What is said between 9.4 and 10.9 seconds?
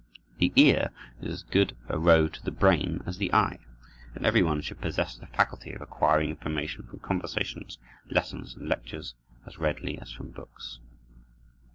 as readily as from books.